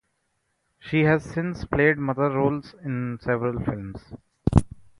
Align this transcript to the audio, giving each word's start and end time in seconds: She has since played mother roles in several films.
She 0.79 1.01
has 1.03 1.23
since 1.23 1.63
played 1.65 1.99
mother 1.99 2.31
roles 2.31 2.73
in 2.83 3.19
several 3.21 3.63
films. 3.63 3.99